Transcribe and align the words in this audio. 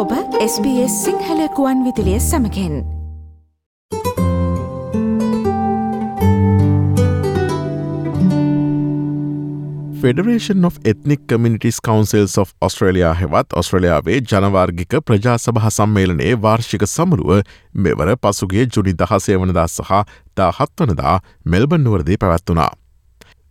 ඔබ 0.00 0.12
SBS 0.42 0.92
සිංහලකුවන් 1.04 1.80
විදිලිය 1.84 2.20
සමකෙන් 2.20 2.76
federation 10.00 10.64
of 10.64 10.78
Ethnic 10.84 11.26
Communities 11.28 11.80
Councils 11.80 12.38
of 12.38 12.54
Australia 12.60 13.12
හෙවත් 13.14 13.52
ඔස්ට්‍රලයාාවේ 13.52 14.20
ජනවාර්ගික 14.24 14.96
ප්‍රජා 15.04 15.38
සභහ 15.38 15.68
සම්මේලනයේ 15.70 16.34
වාර්ෂික 16.42 16.86
සමරුව 16.88 17.42
මෙවර 17.74 18.16
පසුගේ 18.18 18.68
ජුනි 18.68 18.96
දහසය 19.02 19.36
වනදා 19.36 19.68
සහ 19.68 19.90
දා 20.36 20.50
හත්වනදා 20.52 21.16
මෙල්බන්නුවරදී 21.46 22.16
පැවැත්වනා. 22.16 22.70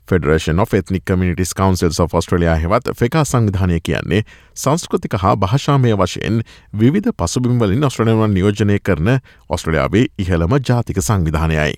Federation 0.09 0.59
of 0.59 0.73
Ethnic 0.73 1.05
Communities 1.05 1.53
Councils 1.53 1.99
of 1.99 2.15
Australia 2.15 2.55
හෙවත් 2.57 2.89
ෆෙකා 2.95 3.25
සංවිධානය 3.25 3.79
කියන්නේ 3.81 4.21
සංස්කෘතික 4.55 5.17
හා 5.23 5.35
භාෂාමය 5.37 5.93
වශයෙන් 5.95 6.41
විවිධ 6.79 7.11
පසුබිම්වලින් 7.17 7.85
ඔස්ට්‍රලයවන් 7.85 8.33
නියෝජනය 8.33 8.79
කරන 8.81 9.13
ඔස්ට්‍රලයාාවේ 9.49 10.05
ඉහළම 10.17 10.57
ජාතික 10.61 11.01
සංවිධානයයි. 11.01 11.77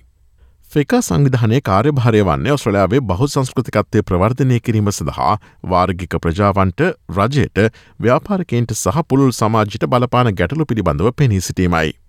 ෆෙකා 0.70 1.02
සංවිධානය 1.02 1.60
කාර්යභාරය 1.62 2.20
වන්නේ 2.24 2.52
ඔස්ට්‍රලයාාවේ 2.52 3.00
බහු 3.08 3.26
සංස්කෘතිකත්වය 3.28 4.04
ප්‍රවර්ධනය 4.10 4.60
කිරීම 4.60 4.88
සඳහා 4.90 5.34
වාර්ගික 5.72 6.16
ප්‍රජාවන්ට 6.26 6.86
රජයට 7.16 7.66
ව්‍යාපාරකෙන්ට 8.00 8.72
සහ 8.74 9.02
පුළුල් 9.08 9.34
සමාජිත 9.34 9.90
බලපාන 9.94 10.32
ගැටලු 10.34 10.68
පිළිබඳව 10.70 11.12
පෙනී 11.14 11.42
සිටීමයි. 11.42 12.01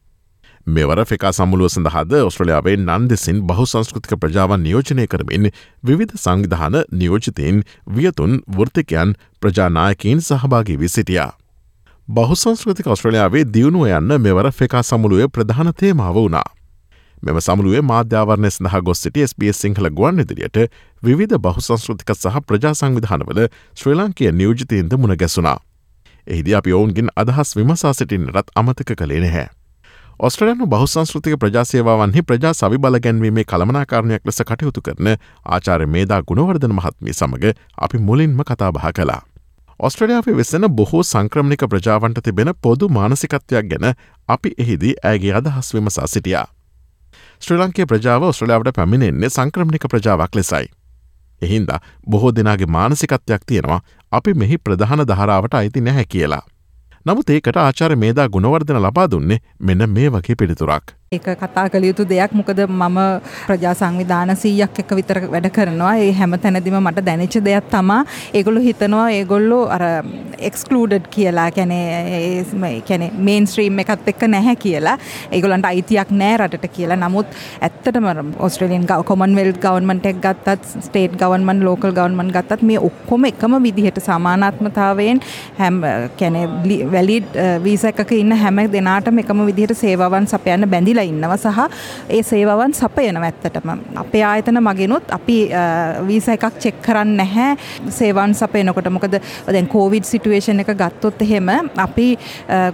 මෙවර 0.67 1.05
ෆෙකා 1.05 1.31
සමුළුව 1.31 1.67
සඳහාද 1.67 2.13
ඔස්ට්‍රලයාාවේ 2.17 2.77
නන් 2.77 3.07
දෙසින් 3.09 3.39
බහු 3.43 3.65
සංස්කෘතික 3.65 4.15
ප්‍රජාවන් 4.15 4.61
නියෝජනය 4.63 5.07
කරමින් 5.07 5.49
විවිධ 5.83 6.15
සංවිධාන 6.15 6.75
නියෝජිතයෙන් 6.91 7.63
වියතුන් 7.87 8.39
වෘතිකයන් 8.49 9.11
ප්‍රජානායකීන් 9.41 10.21
සහභාගී 10.21 10.77
වී 10.79 10.89
සිටියා. 10.89 11.31
බහු 12.07 12.35
සංස්කෘතික 12.35 12.87
ඔස්ට්‍රලයාාවේ 12.87 13.43
දියුණුව 13.45 13.89
යන්න 13.89 14.21
මෙවර 14.21 14.51
ෆෙකා 14.51 14.83
සමුළුවේ 14.83 15.27
ප්‍රධාන 15.27 15.73
තේමාව 15.73 16.15
වුණා. 16.15 16.47
මෙම 17.23 17.41
සමුළුවේ 17.41 17.81
මාධ්‍යාවරණය 17.81 18.51
සඳහා 18.51 18.81
ගොස් 18.81 19.03
සිටි 19.03 19.27
SBS 19.27 19.59
සිංහල 19.61 19.89
ගුවන් 19.91 20.23
ඉදිරියට 20.23 20.71
විධ 21.03 21.35
බහු 21.39 21.59
සංස්කෘතික 21.59 22.15
සහ 22.15 22.39
ප්‍රජා 22.47 22.73
සංවිධානවල 22.73 23.41
ශ්‍රී 23.75 23.95
ලංකය 23.95 24.31
නියෝජිතයන්ද 24.31 24.95
මුණ 24.95 25.17
ගැසුනා. 25.17 25.59
එහිද 26.27 26.53
අපි 26.53 26.71
ඔවුන්ගෙන් 26.71 27.11
අදහස් 27.15 27.51
විමසා 27.55 27.93
සිටින්නටත් 27.93 28.55
අමතක 28.55 28.95
කළේ 28.95 29.19
නැහැ. 29.19 29.62
ඔස්ට්‍රලයනු 30.19 30.65
බහුසංස්කෘතික 30.65 31.35
ප්‍රජාසේවාවන්හි 31.35 32.21
ප්‍රජා 32.21 32.53
සවි 32.53 32.77
බලගැන්වීමේ 32.77 33.43
කළමනාකාරණයක් 33.43 34.25
ලෙස 34.25 34.41
කටයුතු 34.41 34.81
කරන 34.81 35.07
ආචාර 35.45 35.87
මේදා 35.87 36.21
ගුණවර්ධන 36.21 36.73
මහත්මී 36.73 37.13
සමඟ 37.13 37.53
අපි 37.77 37.97
මුලින්ම 37.99 38.43
කතාබහ 38.43 38.91
කලා. 38.91 39.21
ඔස්ට්‍රලයාාවේ 39.79 40.37
වෙසෙන 40.37 40.69
බොහෝ 40.71 41.03
සංක්‍රමණික 41.03 41.65
ප්‍රජාවන්ට 41.67 42.21
තිබෙන 42.23 42.53
පොදු 42.61 42.89
මානසිකත්වයක් 42.89 43.65
ගැන 43.65 43.89
අපි 44.29 44.53
එහිදී 44.57 44.93
ඇගේ 45.03 45.33
අදහස් 45.33 45.73
විමසා 45.73 46.07
සිටියා. 46.07 46.45
ශ්‍රී 47.41 47.59
ලංකේ 47.59 47.85
ප්‍රජාව 47.85 48.23
ඔස්ට්‍රලයාාවට 48.23 48.75
පැමිණෙන්නේ 48.75 49.29
සංක්‍රමණික 49.29 49.89
ප්‍රජාවක් 49.89 50.35
ලෙසයි. 50.35 50.65
එහින්ද 51.41 51.69
බොහෝ 52.07 52.31
දෙනාගේ 52.31 52.69
මානසිකත්වයක් 52.69 53.43
තියෙනවා 53.45 53.81
අපි 54.11 54.33
මෙහි 54.33 54.57
ප්‍රධාන 54.59 55.07
දහරාවට 55.07 55.53
අයිති 55.53 55.81
නැහැ 55.81 56.05
කියලා. 56.05 56.43
නමුත් 57.05 57.29
ඒකට 57.29 57.57
ආචාර 57.59 57.93
මේදා 57.99 58.25
ගුණවර්ධන 58.29 58.77
ලබා 58.79 59.07
දුන්නේ 59.11 59.39
මෙන්න 59.59 59.89
මේ 59.89 60.09
වගේ 60.09 60.35
පිළිතුරක්. 60.35 60.93
ඒක 61.15 61.27
කතා 61.41 61.65
කළ 61.69 61.87
යුතු 61.89 62.05
දෙයක් 62.11 62.33
මොකද 62.39 62.61
මම 62.67 62.99
ප්‍රජා 63.47 63.73
සංවිධාන 63.73 64.33
100ක් 64.35 64.83
එක 64.83 64.91
විතර 64.99 65.19
වැඩ 65.33 65.49
කරනවා. 65.57 65.93
ඒ 65.97 66.11
හැම 66.19 66.37
තැනදීම 66.43 66.77
මට 66.81 67.05
දැනෙච්ච 67.09 67.37
දෙයක් 67.49 67.69
තමා 67.73 68.01
ඒගොල්ලෝ 68.33 68.63
හිතනවා 68.67 69.07
ඒගොල්ලෝ 69.19 69.63
අර 69.69 69.83
එක්ස්ක්ලූඩඩ් 70.49 71.07
කියලා. 71.15 71.49
කියන්නේ 71.51 72.81
කියන්නේ 72.87 73.11
මේන් 73.29 73.47
ස්ට්‍රීම් 73.47 73.83
එකත් 73.85 74.11
එක්ක 74.13 74.27
නැහැ 74.35 74.55
කියලා. 74.65 74.97
ඒගොල්ලන්ට 75.31 75.69
අයිතියක් 75.71 76.11
නැහැ 76.13 76.41
රටට 76.41 76.75
කියලා. 76.77 77.01
නමුත් 77.03 77.27
ඇත්තටම 77.61 78.09
ඕස්ට්‍රේලියන් 78.39 78.87
කොමන්වෙල්ත් 79.05 79.59
ගවර්න්මන්ට් 79.63 80.05
එක 80.05 80.21
ගත්තත් 80.25 80.85
ස්ටේට් 80.87 81.17
ගවර්න්මන්ට් 81.21 81.63
ලෝකල් 81.63 81.91
ගවර්න්මන්ට් 81.91 82.35
ගත්තත් 82.37 82.67
මේ 82.69 82.79
ඔක්කොම 82.89 83.25
එකම 83.31 83.55
විදිහට 83.63 83.99
සමානාත්මතාවයෙන් 84.01 85.21
හැම 85.59 85.81
කියන්නේ 86.17 86.45
වැලිඩ් 86.91 87.29
වීසා 87.63 87.91
uh, 87.91 87.95
එකක 87.95 88.11
ඉන්න 88.13 88.35
හැම 88.43 88.61
දෙනාටම 88.73 89.19
එකම 89.23 89.45
විදිහට 89.45 89.77
සේවාවන් 89.77 90.27
සපයන්න 90.27 90.69
බැඳිලා 90.73 91.02
ඉන්නවා 91.11 91.37
සහ 91.37 91.59
ඒ 92.09 92.21
සේවාවන් 92.31 92.73
සපයනවා 92.81 93.29
ඇත්තටම. 93.29 93.69
අපේ 94.03 94.23
ආයතන 94.31 94.61
මගෙනුත් 94.69 95.11
අපි 95.17 95.37
වීසා 96.09 96.37
එකක් 96.37 96.59
චෙක් 96.63 96.81
කරන්නේ 96.87 97.17
නැහැ 97.21 97.91
සේවාවන් 97.99 98.35
සපයනකොට. 98.41 98.89
මොකද 98.97 99.15
දැන් 99.55 99.67
කෝවිඩ් 99.75 100.09
සිටුේෂන් 100.11 100.63
එක 100.63 100.73
ගත්තොත් 100.81 101.21
එහෙම 101.27 101.49
අපි 101.85 102.07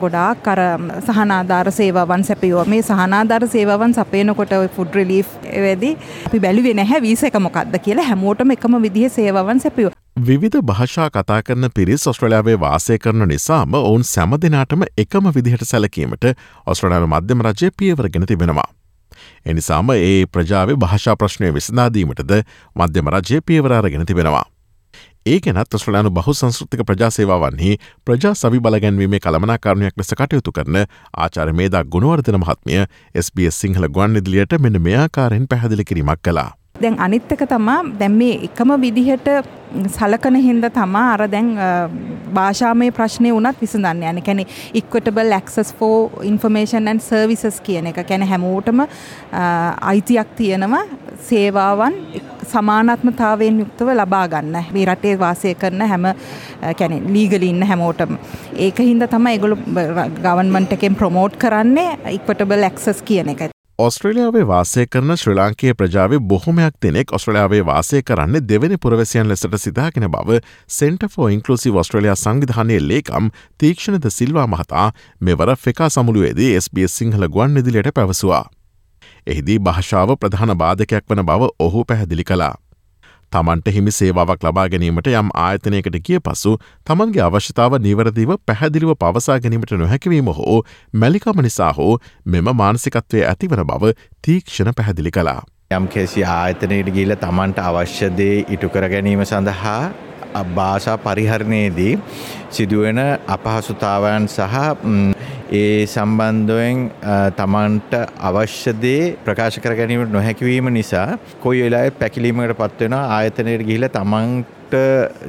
ගොඩාක් 0.03 0.47
අර 0.53 0.61
සහනාධාර 1.07 1.71
සේවාවන් 1.79 2.23
සැපයුවා. 2.31 2.67
මේ 2.73 2.81
සහනාධාර 2.89 3.47
සේවාවන් 3.55 3.93
සපයනකොට 3.99 4.57
ඔය 4.61 4.67
ෆුඩ් 4.79 4.99
රිලීෆ් 5.01 5.37
වෙදී 5.67 5.95
අපි 6.27 6.43
බැලුවේ 6.47 6.75
නැහැ 6.81 7.05
වීසා 7.07 7.31
එක 7.31 7.39
මොකක්ද 7.47 7.79
කියලා 7.87 8.09
හැමෝටම 8.11 8.57
එකම 8.57 8.81
විදිහේ 8.87 9.15
සේවාවන් 9.19 9.65
සැපයුවා. 9.65 9.98
විධ 10.19 10.61
භාෂා 10.61 11.09
කතා 11.09 11.41
කරන 11.41 11.69
පිරිස් 11.75 12.07
ඔස්ට්‍රලයාාවේ 12.07 12.57
වාසය 12.57 12.97
කරන 12.97 13.27
නිසාම 13.27 13.73
ඔවුන් 13.73 14.03
සැම 14.03 14.35
දෙනාටම 14.37 14.83
එකම 14.97 15.29
විදිහට 15.35 15.63
සැලකීමට 15.63 16.25
ඔස්ට්‍රලයාාව 16.65 17.07
මධ්‍යම 17.07 17.41
රජය 17.41 17.71
පියවරගෙන 17.73 18.25
තිබෙනවා. 18.25 18.67
එනිසාම 19.45 19.91
ඒ 19.91 20.25
ප්‍රජාව 20.27 20.75
භාෂා 20.75 21.15
ප්‍රශ්නය 21.15 21.53
විසඳාදීමටද 21.53 22.33
මධ්‍යම 22.75 23.09
රජය 23.09 23.41
පියවරාරගෙන 23.41 24.05
තිබෙනවා. 24.05 24.45
ඒ 25.25 25.39
ගැනත් 25.39 25.73
ඔස්ට්‍රලයානු 25.73 26.11
බහු 26.11 26.33
සංස්ෘතික 26.33 26.85
ප්‍රජාසේවාවන්හි 26.85 27.77
ප්‍රජා 28.05 28.35
සවි 28.35 28.59
බලගැන්වීමේ 28.59 29.19
කළමනාකාරණයක් 29.19 29.97
ලෙස 29.97 30.13
කටයුතු 30.13 30.51
කරන 30.51 30.83
ආචාර 31.17 31.53
මේදා 31.53 31.83
ගුණවර්ධන 31.85 32.39
මහත්මිය 32.39 32.85
SBS 33.15 33.61
සිංහල 33.61 33.87
ගුවන් 33.89 34.15
ඉදිලියට 34.15 34.57
මෙන්න 34.59 34.81
මෙයාකාරෙන් 34.81 35.47
පැහැදිලි 35.47 35.83
කිරීමක් 35.83 36.23
කලා. 36.23 36.58
දැන් 36.81 36.99
අනිත් 37.05 37.31
එක 37.31 37.45
තමා 37.53 37.79
දැන් 37.99 38.17
මේ 38.21 38.35
එකම 38.47 38.71
විදිහට 38.81 39.27
සලකන 39.95 40.35
හින්දා 40.45 40.69
තමා 40.77 41.07
අර 41.13 41.23
දැන් 41.31 41.49
භාෂාමය 42.37 42.91
ප්‍රශ්නේ 42.91 43.33
වුණත් 43.33 43.61
විසඳන්න 43.61 44.03
යන්නේ. 44.03 44.21
කියන්නේ 44.21 44.47
equitable 44.73 45.35
access 45.39 45.73
for 45.79 46.09
information 46.23 46.87
and 46.87 46.99
services 46.99 47.59
කියන 47.67 47.87
එක. 47.91 47.99
කියන්නේ 48.07 48.29
හැමෝටම 48.29 48.79
අයිතියක් 49.91 50.33
තියෙනවා 50.39 50.83
සේවාවන් 51.29 51.93
සමානාත්මතාවයෙන් 52.53 53.59
යුක්තව 53.59 53.93
ලබා 53.99 54.27
ගන්න. 54.27 54.65
මේ 54.73 54.85
රටේ 54.85 55.19
වාසය 55.19 55.53
කරන 55.55 55.87
හැම 55.93 56.09
කියන්නේ 56.77 57.01
ලීගලි 57.13 57.49
ඉන්න 57.53 57.69
හැමෝටම. 57.73 58.17
ඒක 58.55 58.79
හින්දා 58.79 59.13
තමයි 59.15 59.35
ඒගොල්ලෝ 59.37 59.59
ගවර්න්මන්ට් 60.23 60.75
එකෙන් 60.79 60.95
ප්‍රොමෝට් 60.95 61.39
කරන්නේ 61.45 61.89
equitable 62.17 62.65
access 62.71 63.01
කියන 63.01 63.29
එක. 63.35 63.58
ඔස්ට්‍රලියාවේ 63.79 64.47
වාසය 64.47 64.83
කරන 64.93 65.15
ශ්‍රී 65.19 65.35
ලාංකයේ 65.37 65.75
ප්‍රජාව 65.79 66.15
බොහොමයක් 66.31 66.73
දෙනෙක් 66.83 67.13
ඔස්ට්‍රලියාවේ 67.17 67.61
වාසය 67.63 68.01
කරන්න 68.01 68.41
දෙවැනි 68.47 68.77
පුරවැසියන් 68.77 69.29
ලෙසට 69.31 69.55
සිතාගෙන 69.63 70.07
බව 70.15 70.39
සෙන්ට 70.69 71.05
ෆෝ 71.13 71.29
ඉන්කලසිි 71.31 71.71
ඔස්ට්‍රලයා 71.81 72.17
සංවිධානය 72.17 72.81
ලේකම් 72.81 73.31
තීක්ෂණද 73.57 74.09
සිල්වා 74.11 74.47
මහතා 74.49 74.87
මෙවර 75.21 75.55
ෆෙකා 75.57 75.89
සමුළුවේදී 75.89 76.51
SBS 76.59 76.97
සිංහල 76.97 77.27
ගුවන් 77.29 77.55
නිදිලට 77.55 77.93
පැවසවා. 77.95 78.43
එහිදී 79.27 79.59
භාෂාව 79.61 80.17
ප්‍රධාන 80.17 80.57
බාධකයක් 80.63 81.05
වන 81.09 81.23
බව 81.23 81.53
ඔහු 81.59 81.85
පැහැදිලි 81.85 82.25
කලා. 82.25 82.55
තමන්ට 83.31 83.71
හිමි 83.71 83.91
සේවාවක් 83.91 84.45
ලබා 84.45 84.65
ගැනීමට 84.69 85.09
යම් 85.11 85.29
ආයතනයකට 85.37 85.99
කිය 86.01 86.19
පසු 86.21 86.55
තමන්ගේ 86.87 87.23
අවශ්‍යතාව 87.25 87.77
නිවරදිව 87.79 88.33
පැහැදිලිව 88.45 88.95
පවසා 88.97 89.37
ගැනීමට 89.39 89.75
නොහැකිවීම 89.75 90.33
හෝ 90.33 90.57
මැලිකම 90.95 91.41
නිසා 91.41 91.71
හෝ 91.73 91.93
මෙම 92.27 92.51
මානසිකත්වය 92.55 93.23
ඇතිවන 93.25 93.63
බව 93.65 93.93
තීක්ෂණ 94.21 94.73
පැහැදිලි 94.73 95.11
කලා. 95.11 95.41
යම් 95.71 95.87
කෙසි 95.87 96.25
ආයතනයට 96.25 96.91
ගිල 96.91 97.15
තමන්ට 97.17 97.59
අවශ්‍යදේ 97.61 98.35
ඉටුකර 98.49 98.89
ගැනීම 98.89 99.25
සඳහා 99.25 99.81
භාෂා 100.51 100.97
පරිහරණයේදී 100.99 101.93
සිදුවෙන 102.51 102.99
අපහසුතාවයන් 103.27 104.27
සහ 104.29 104.55
ඒ 105.51 105.85
සම්බන්ධයෙන් 105.85 106.81
තමන්ට 107.37 107.93
අවශ්‍යදේ 108.29 109.15
ප්‍රකාශ 109.25 109.57
කර 109.63 109.73
ගැනීමට 109.79 110.11
නොහැකිවීම 110.13 110.69
නිසා 110.75 111.07
කොයි 111.43 111.63
වෙලාවෙත් 111.65 111.97
පැකිලීමකට 112.01 112.59
පත්වෙන 112.59 112.95
ආයතනයට 112.97 113.63
ගිහිලා 113.69 113.95
තමන්ට 113.95 114.75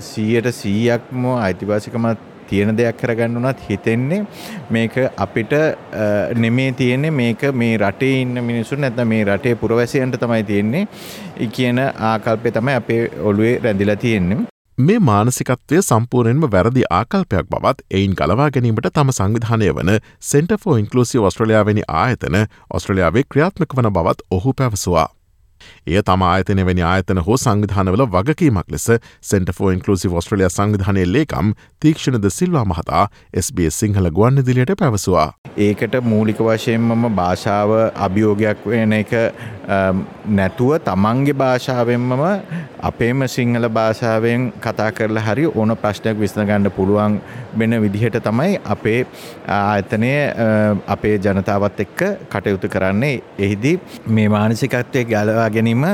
සීයට 0.08 0.50
සීයක්ම 0.52 1.24
අයිතිවාසිකමත් 1.36 2.28
තියෙන 2.50 2.76
දෙයක් 2.76 3.00
කරගන්න 3.00 3.40
උනත් 3.40 3.64
හිතෙන්නේ 3.70 4.20
මේක 4.70 5.00
අපිට 5.16 5.56
නෙමේ 6.36 6.68
තියෙන්නේ 6.74 7.16
මේක 7.22 7.48
මේ 7.54 7.78
රටේ 7.78 8.20
ඉන්න 8.20 8.44
මිනිසුන් 8.44 8.84
නැත්නම් 8.84 9.12
මේ 9.14 9.24
රටේ 9.24 9.56
පුරවැසියන්ට 9.56 10.20
තමයි 10.20 10.44
තියෙන්නේ. 10.44 10.88
කියන 11.48 11.84
ආකල්පය 12.12 12.52
තමයි 12.52 12.74
අපේ 12.76 13.02
ඔළුවේ 13.22 13.58
රැඳිලා 13.64 13.96
තියෙන්නේ. 13.96 14.49
මේ 14.80 14.98
මානසිකත්වය 15.00 15.78
සම්පූර්ණයෙන්ම 15.82 16.44
වැරදි 16.52 16.82
ආකල්පයක් 16.90 17.48
බවත් 17.50 17.86
එයින් 17.90 18.14
ගලවා 18.14 18.48
ගැනීමට 18.54 18.90
තම 18.94 19.10
සංවිධානය 19.12 19.70
වන 19.76 19.90
සෙන්ට 20.24 20.54
ෆෝ 20.62 20.76
ඉන්කලසිව 20.76 21.26
ඔස්ට්‍රලයාාවනි 21.28 21.86
ආයතන 22.00 22.36
ඔස්ට්‍රලයාාවේ 22.70 23.24
ක්‍රියාත්මක 23.26 23.76
වන 23.76 23.90
බවත් 23.92 24.28
ඔහු 24.30 24.54
පැවසවා. 24.54 25.08
එය 25.86 26.02
තම 26.02 26.24
ආයතන 26.24 26.64
වැනි 26.68 26.84
ආයතන 26.84 27.22
හෝ 27.26 27.38
සංවිධානවල 27.38 28.06
වගකීමක් 28.08 28.70
ලෙස 28.70 28.88
සෙන්ට 29.22 29.54
ෝ 29.60 29.70
ඉන්කලසිව 29.70 30.16
ස්ට්‍රලිය 30.20 30.48
සංවිධානය 30.50 31.04
ලේකම් 31.08 31.52
තීක්ෂණද 31.82 32.30
සිල්වා 32.30 32.64
මහතා 32.66 33.04
SBS 33.36 33.80
සිංහල 33.80 34.10
ගුවන්න 34.10 34.46
දිලියට 34.46 34.74
පැවසවා. 34.78 35.28
ඒකට 35.58 35.96
මූලික 36.04 36.40
වශයෙන්මම 36.40 37.08
භාෂාව 37.16 37.70
අභියෝගයක් 37.98 38.66
වෙන 38.66 38.92
එක 38.92 39.12
නැතුව 40.30 40.72
තමන්ගේ 40.80 41.34
භාෂාවෙන්මම 41.34 42.24
අපේම 42.82 43.26
සිංහල 43.28 43.68
භාෂාවෙන් 43.70 44.46
කතා 44.60 44.90
කරලා 44.92 45.24
හරි 45.24 45.46
ඕන 45.52 45.76
ප්‍රශ්නයක් 45.76 46.20
විසඳගන්න 46.20 46.70
පුළුවන් 46.72 47.18
වෙන 47.54 47.78
විදිහට 47.82 48.20
තමයි 48.20 48.60
අපේ 48.66 49.00
ආයතනය 49.50 50.12
අපේ 50.88 51.14
ජනතාවත් 51.18 51.80
එක්ක 51.80 52.00
කටයුතු 52.28 52.68
කරන්නේ 52.68 53.14
එහිදී 53.38 53.76
මේ 54.08 54.28
මානසිකත්වය 54.30 55.04
ගැලවා 55.06 55.49
ගැනීම 55.56 55.84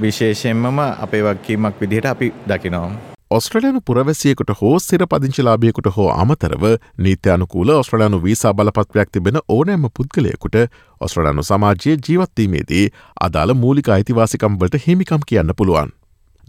විශේෂයෙන්මම 0.00 0.80
අපේ 0.80 1.22
වක්කීමක් 1.26 1.80
විදිහට 1.80 2.10
අපි 2.12 2.32
දකිනවා. 2.48 2.90
ඔස්ට්‍රලයානු 3.30 3.80
පුරවැසියකුට 3.84 4.50
හෝ 4.60 4.78
සිර 4.78 5.02
පදිංචිලාබියකුට 5.06 5.88
හෝ 5.96 6.08
අමතරව 6.12 6.62
නීත්‍යයනුකූල 7.06 7.72
ඔස්ට්‍රලයානු 7.74 8.22
වීසා 8.22 8.54
බලපත්වයක් 8.54 9.10
තිබෙන 9.12 9.38
ඕනෑම 9.56 9.84
පුද්ගලයකුට 9.98 10.56
ඔස්ට්‍රලයානු 11.00 11.44
සමාජයේ 11.50 11.96
ජීවත්වීමේදී 12.08 12.84
අදාළ 13.26 13.54
මූලික 13.64 13.92
අයිතිවාසිකම්වලට 13.96 14.80
හිමිකම් 14.86 15.28
කියන්න 15.32 15.54
පුළුවන්. 15.56 15.92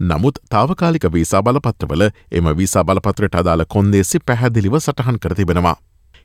නමුත් 0.00 0.38
තාවකාලික 0.48 1.04
වීසා 1.12 1.42
බලපත්‍රවල 1.42 2.08
එම 2.32 2.50
වීසා 2.56 2.84
බලපත්‍රයට 2.84 3.40
අදාළ 3.42 3.64
කොන්දේසි 3.68 4.24
පැහැදිලිව 4.26 4.78
සටහන් 4.78 5.18
කරතිබෙනවා. 5.24 5.76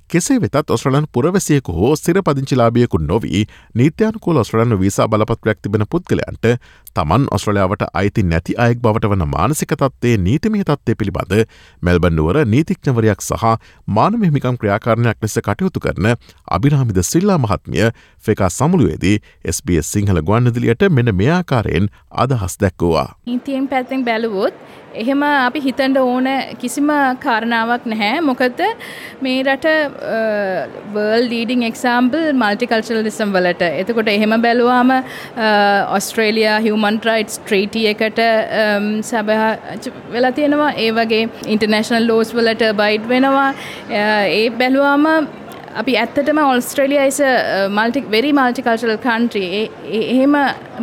කෙසේ 0.10 0.40
වෙතත් 0.42 0.69
ඔස්ට්‍රලන් 0.69 1.07
පුරවැසියකු 1.12 1.74
හෝ 1.74 1.96
ස්තිර 1.96 2.22
පදිංචිලාබියකු 2.22 2.98
නොවී 3.04 3.46
නීත්‍යයනුකූල 3.74 4.38
ඔස්ට්‍රලන් 4.38 4.80
වීසා 4.80 5.07
බලපත්‍රයක් 5.07 5.62
තිබෙන 5.62 5.86
පුද්ගලයන්ට 5.90 6.46
තමන් 6.96 7.28
ඔස්ට්‍රලයාාවට 7.32 7.86
අයිති 7.94 8.24
නැති 8.26 8.58
අයෙක් 8.58 8.80
බවට 8.80 9.12
වන 9.12 9.26
මානසික 9.28 9.74
තත්වේ 9.76 10.16
නීතිමිය 10.20 10.64
තත්වය 10.66 10.96
පිළිබඳ 10.96 11.34
මෙල්බන්නුවර 11.82 12.40
නීතික්ඥවරයක් 12.48 13.22
සහ 13.22 13.46
මානමහිමිකම් 13.90 14.60
ක්‍රියාකාරණයක් 14.62 15.20
ලෙස 15.22 15.38
කටයුතු 15.42 15.84
කරන 15.86 16.10
අභිරාමිද 16.50 17.02
සිල්ලා 17.04 17.40
මහත්මිය 17.40 17.92
ෆෙකා 18.24 18.50
සමුළුවේදී 18.52 19.18
SBS 19.48 19.92
සිංහල 19.92 20.22
ගුවන්නදිලියට 20.22 20.90
මෙන 20.92 21.16
මෙයාකාරයෙන් 21.16 21.92
අදහස් 22.24 22.58
දැක්වවා. 22.58 23.08
නීතියෙන් 23.26 23.68
පැත්තෙන් 23.68 24.06
බැලුවොත් 24.06 24.66
එහෙම 24.96 25.24
අපි 25.24 25.60
හිතන්ඩ 25.60 26.00
ඕන 26.02 26.28
කිසිම 26.60 26.90
කාරණාවක් 27.24 27.88
නැහැ 27.92 28.22
මොකද 28.28 28.62
මේ 29.22 29.40
රට 29.44 29.74
වර්ල් 30.94 31.26
ලීඩිං 31.32 31.66
එක්සාම්පල් 31.70 32.30
මල්ටිකල්චල් 32.34 33.02
ලිසම් 33.08 33.34
වලට 33.36 33.70
එතකොට 33.82 34.12
එහෙම 34.14 34.36
බැලුවාම 34.46 34.94
ඔස්ට්‍රේලයා 35.98 36.58
හිවමන් 36.86 37.00
රයිට් 37.10 37.38
ට්‍රීටිය 37.46 37.88
එකට 37.94 38.20
um, 38.64 38.90
සැබහ 39.04 39.32
වෙලා 40.16 40.36
තියෙනවා. 40.40 40.74
ඒ 40.78 40.92
වගේ 41.00 41.24
ඉන්ටර්නේශනල් 41.54 42.06
ලෝස් 42.12 42.36
වලට 42.38 42.76
බයිට් 42.82 43.10
වෙනවා. 43.10 43.50
Uh, 43.90 44.24
ඒ 44.40 44.46
බැලුවාම 44.62 45.08
අපි 45.82 45.94
ඇත්තටම 46.02 46.40
ඔස්ට්‍රලියයිස 46.44 47.20
මල්ටික් 47.78 48.06
වෙරි 48.14 48.32
මල්ටිකල්චල් 48.38 48.94
කන්ට්‍රී 49.06 49.62
එහෙම 50.04 50.38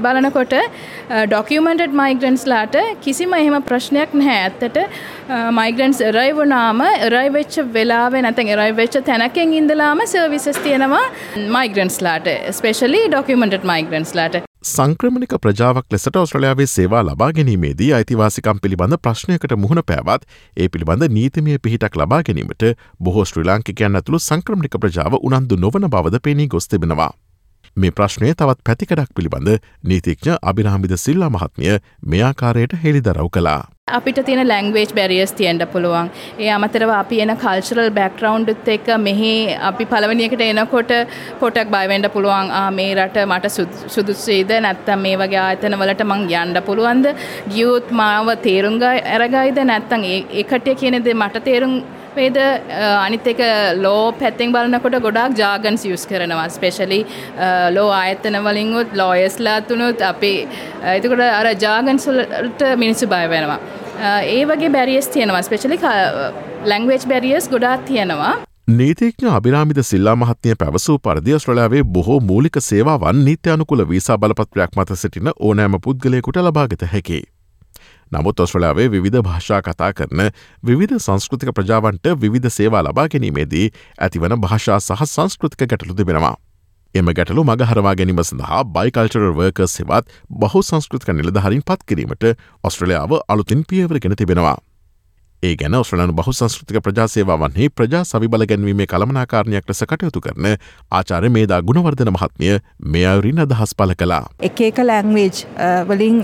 බලනකොට 0.04 0.54
uh, 0.58 1.24
ඩොකියමෙන්ටඩ් 1.24 1.96
මයිග්‍රන්ස්ලාට 2.02 2.76
කිසිම 3.06 3.34
එහෙම 3.40 3.58
ප්‍රශ්නයක් 3.70 4.14
නැහැ. 4.20 4.38
ඇත්තට 4.42 4.78
මයිග්‍රන්ස් 5.60 6.00
රයි 6.18 6.36
වනාම 6.40 6.86
රයි 7.16 7.34
වෙච්ච 7.38 7.58
වෙලාව 7.76 8.20
නැතැන් 8.26 8.54
රයි 8.62 8.78
වෙච්ච 8.82 9.02
තැනකෙන් 9.10 9.58
ඉඳලාම 9.60 10.06
සර්විසස් 10.14 10.62
තියෙනවා 10.68 11.04
මයිග්‍රන්ස්ලාට 11.58 12.32
ස්පේශලි 12.60 13.02
ඩොකියමෙන්ටඩ් 13.08 13.70
මයිග්‍රන්ස්ලාට 13.72 14.42
සංක්‍රමණික 14.62 15.32
ප්‍රජාවක් 15.42 15.86
ලෙසට 15.90 16.16
ඔස්ට්‍රලයාාවේ 16.16 16.66
සේවා 16.66 17.00
ලබා 17.02 17.30
ගැනීමේදී 17.38 17.88
අයිතිවාසිකම් 17.96 18.60
පිළිබඳ 18.62 18.96
ප්‍රශ්නයකට 18.98 19.54
මුහුණ 19.58 19.82
පැවත් 19.86 20.28
ඒ 20.56 20.68
පිළිබඳ 20.68 21.06
නීතිමය 21.16 21.58
පිහිටක් 21.58 21.98
ලබා 21.98 22.22
ගැනීමට 22.22 22.64
බොහෝ 23.00 23.24
ශ්‍රී 23.24 23.48
ලාංකිකයන් 23.48 24.00
ඇතුළු 24.00 24.22
සංක්‍රමණික 24.22 24.78
ප්‍රජාව 24.78 25.18
උනන්දු 25.20 25.58
නොවන 25.58 25.90
බවද 25.90 26.22
පෙනී 26.22 26.46
ගොස් 26.46 26.68
තිබෙනවා. 26.68 27.10
මේ 27.76 27.92
ප්‍රශ්නය 27.98 28.30
තවත් 28.32 28.64
පැතිකඩක් 28.68 29.12
පිළිබඳ 29.16 29.50
නීතිඥ 29.90 30.32
අභිරාමිද 30.50 30.94
සිල්ලා 31.02 31.30
මහත්මිය 31.36 31.76
මෙයාකාරයට 32.12 32.74
හෙළිදරව් 32.82 33.28
කලා. 33.36 33.62
අපිට 33.98 34.18
තියෙන 34.26 34.48
ලැංගවේජ් 34.48 34.92
බැරියස් 34.98 35.32
තියෙන්ට 35.38 35.64
පුළුවන්. 35.72 36.10
ඒ 36.38 36.50
අමතරව 36.56 36.92
අපි 36.96 37.20
එන 37.24 37.32
කල්චරල් 37.44 37.88
බැක්රවන්්ඩත් 37.98 38.68
එක්ක 38.74 38.90
මෙහි 39.06 39.32
අපි 39.70 39.86
පලවනියකට 39.92 40.44
එනකොට 40.48 40.92
පොටක් 41.40 41.72
බයිවෙන්ඩ 41.76 42.10
පුළුවන්. 42.16 42.52
මේ 42.78 42.92
රට 42.98 43.24
මට 43.30 43.54
සුදුසේද 43.94 44.52
නැත්තම් 44.66 45.02
මේ 45.06 45.16
වගේ 45.22 45.42
ආයතන 45.46 45.78
වලට 45.80 46.06
මං 46.08 46.28
යන්ඩ 46.42 46.62
පුළුවන්ද? 46.68 47.08
ගියුත් 47.56 47.90
මාව 48.02 48.30
තේරුම්ග 48.46 48.80
ඇරගයිද 48.84 49.64
නැත්තං 49.72 50.06
ඒකටය 50.12 50.78
කියනෙද 50.84 51.12
මට 51.16 51.44
තේරුම් 51.50 51.76
වේද 52.16 52.38
අනිත් 53.04 53.26
එක 53.32 53.40
ලෝ 53.84 54.12
පැත්තෙන් 54.20 54.52
බලනකොට 54.54 54.98
ගොඩක් 55.06 55.38
ජාගන්ස් 55.42 55.86
යස් 55.90 56.06
කරනවා 56.10 56.48
ස්පෙශලි 56.56 57.00
ලෝ 57.76 57.88
ආයතන 57.98 58.38
වලින්ගුත් 58.46 58.94
ලෝයස්ලා 59.00 59.58
තුනුත් 59.70 60.04
අපි 60.12 60.32
එතකොට 60.96 61.24
අර 61.28 61.50
ජාගන්ස්වලට 61.66 62.64
මිනිස්සු 62.84 63.10
බය 63.14 63.24
වෙනවා. 63.34 63.58
ඒ 64.36 64.44
වගේ 64.52 64.72
බැරියස් 64.78 65.12
තියෙනවා 65.16 65.42
ස්පෙශලි 65.42 65.78
ලැංවේජ් 66.72 67.04
බැරියස් 67.12 67.48
ගොඩාත් 67.52 67.84
තියෙනවා. 67.90 68.32
නීතිඥ 68.78 69.28
අභිරාමිද 69.36 69.82
සිල්ලා 69.82 70.16
මහත්නය 70.16 70.56
පැවසූ 70.58 70.98
පරදි 70.98 71.38
ස්ට්‍රලාවේ 71.38 71.84
බොහෝ 71.94 72.20
මූලික 72.30 72.56
සේවාවන් 72.70 73.24
නිත්‍යයනුකුල 73.24 73.88
වීසා 73.88 74.18
බලපත්‍රයක් 74.18 74.76
මත 74.76 74.98
සිටින 75.02 75.30
ඕනෑම 75.38 75.80
පුද්ගලයකුට 75.86 76.42
ලබාගත 76.46 76.84
හැකි. 76.92 77.22
නමුත් 78.12 78.40
ඔස්ට්‍රලාවේ 78.40 78.88
විධ 78.94 79.20
භාෂා 79.22 79.60
කතා 79.62 79.92
කරන 79.92 80.22
විවිධ 80.62 80.96
සංස්කෘතික 80.98 81.52
ප්‍රජාවන්ට 81.52 82.06
විවිධ 82.16 82.48
සේවා 82.50 82.82
ලබා 82.82 83.06
ගැනීමේදී 83.08 83.66
ඇතිවන 83.98 84.34
භාෂා 84.38 84.80
සහ 84.80 85.04
සංස්කෘතික 85.06 85.64
ගැටලු 85.64 85.94
තිබෙනවා. 85.94 86.34
එම 86.94 87.08
ගැටලු 87.10 87.44
මගහරවා 87.44 87.94
ගැනීම 87.94 88.20
සඳහා 88.22 88.64
බයිකල්චරල් 88.68 89.32
වර්කස් 89.38 89.78
හෙවත් 89.80 90.12
බහු 90.42 90.60
සංස්කෘතික 90.62 91.14
නිලධහරින් 91.14 91.62
පත් 91.62 91.88
කිරීමට 91.88 92.28
ඔස්ට්‍රලියාව 92.62 93.16
අලුතින් 93.28 93.64
පියවරගෙන 93.64 94.16
තිබෙනවා. 94.16 94.58
ඒ 95.42 95.56
ගැන 95.58 95.74
ඔස්්‍රලනු 95.74 96.14
බහු 96.14 96.32
සංස්කෘතික 96.32 96.76
ප්‍රජාසේවාවන්හි 96.86 97.66
ප්‍රජා 97.70 98.02
සවිබල 98.04 98.44
ගැන්වීමේ 98.50 98.86
කළමනාකාරණයක් 98.86 99.64
ලෙස 99.68 99.80
කටයුතු 99.90 100.20
කරන 100.20 100.44
ආචාර 100.90 101.24
මේදා 101.36 101.58
ගුණවර්ධන 101.62 102.10
මහත්මිය 102.16 102.52
මේ 102.86 103.02
අයුරින් 103.12 103.42
අදහස් 103.44 103.72
පල 103.74 103.94
කලා. 103.94 104.20
එක 104.40 104.60
එක 104.60 104.78
ලැංවේජ් 104.80 105.40
වලින් 105.88 106.20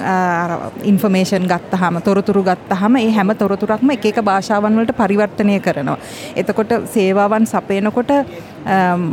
ඉන්ෆර්මේෂන් 0.85 1.49
ගත්ත 1.53 1.81
හම 1.81 1.99
තොරතුරු 2.01 2.45
ගත්ත 2.45 2.79
හම 2.81 3.01
ඒ 3.01 3.11
හැම 3.17 3.35
තොරතුරක්ම 3.43 3.91
එක 3.97 4.07
එක 4.13 4.23
භාෂාවන් 4.23 4.79
වලට 4.79 4.95
පරිවර්තනය 5.01 5.59
කරනවා. 5.61 5.99
එතකොට 6.37 6.77
සේවාවන් 6.95 7.51
සපයනකොට 7.55 8.15
Um, 8.69 9.05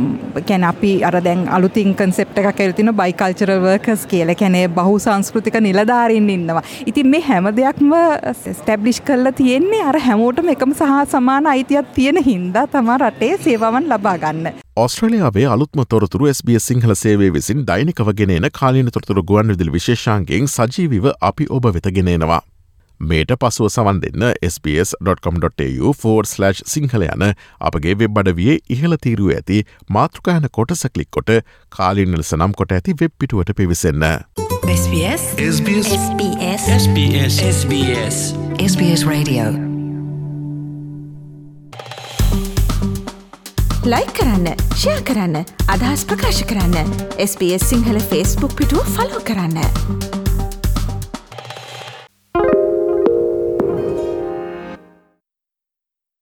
කැන 0.48 0.64
අපි 0.68 0.90
අර 1.08 1.14
දැන් 1.24 1.46
අලුතින් 1.48 1.94
කන්සෙප්ට 1.96 2.40
එක 2.40 2.48
කෙල්තින 2.56 2.92
බයිකල්චර 2.98 3.52
වර්කස් 3.62 4.02
කියල 4.10 4.32
කැනේ 4.40 4.64
බහු 4.68 4.96
සංස්කෘතික 5.04 5.56
නිලධාරින් 5.66 6.26
ඉන්නවා. 6.28 6.62
ඉතින් 6.90 7.08
මේ 7.12 7.22
හැම 7.28 7.48
දෙයක්ම 7.58 7.94
ස්ටැබ්ලිෂ් 8.50 9.00
කරලා 9.06 9.32
තියෙන්නේ 9.38 9.80
අර 9.82 9.98
හැමෝටම 10.06 10.50
එකම 10.54 10.74
සහ 10.74 10.98
සමාන 11.12 11.48
අයිතියක් 11.54 11.88
තියෙන 11.94 12.20
හින්දා 12.26 12.66
තමා 12.74 12.98
රටේ 12.98 13.32
සේවාවන් 13.46 13.88
ලබා 13.92 14.16
ගන්න. 14.24 14.60
ඔස්ට්‍රලියාවේ 14.84 15.46
අලුත්ම 15.54 15.84
තොරතුරු 15.88 16.28
SBS 16.32 16.68
සිංහල 16.72 16.92
සේවේ 17.04 17.30
විසින් 17.38 17.64
දෛනිකව 17.70 18.12
ගෙනෙන 18.18 18.48
කාලීන 18.60 18.92
තොරතුරු 18.98 19.24
ගුවන් 19.30 19.54
විදිල් 19.54 19.72
විශේෂාන්ගෙන් 19.78 20.52
සජීවිව 20.56 21.08
අපි 21.30 21.48
ඔබ 21.50 21.72
වෙතගෙනෙනවා. 21.78 22.42
මේට 23.00 23.36
පසුව 23.36 23.68
සවන් 23.68 24.00
දෙන්න 24.00 24.34
SBS.com.tu4/ 24.40 26.62
සිංහල 26.66 27.02
යන 27.06 27.34
අපගේ 27.60 27.94
වෙබ් 28.02 28.18
අඩවියේ 28.22 28.58
ඉහළ 28.68 28.96
තීරුව 29.06 29.34
ඇති 29.36 29.64
මාතෘකායන 29.90 30.48
කොටස 30.50 30.86
කලික් 30.88 31.10
කොට 31.10 31.30
කාලින් 31.72 32.16
ලෙස 32.16 32.32
නම් 32.32 32.54
කොට 32.54 32.72
ඇති 32.72 32.94
වෙබ් 33.00 33.12
පිටුවට 33.18 33.56
පිවිසන්න. 33.56 34.24
SBS. 34.66 35.36
SBS. 35.36 35.92
SBS. 36.00 36.62
SBS. 36.80 37.38
SBS. 37.52 38.16
SBS 38.64 39.06
Radio. 39.06 39.44
Like 43.86 44.06
කරන්න 44.18 44.46
ෂයා 44.74 45.00
කරන්න 45.08 45.44
අදහස් 45.68 46.04
ප්‍රකාශ 46.04 46.42
කරන්න. 46.44 46.90
SBS 47.22 47.70
සිංහල 47.70 48.00
ෆස්බුක් 48.02 48.56
පිටුව 48.58 48.82
ෆලෝ 48.96 49.22
කරන්න. 49.22 50.25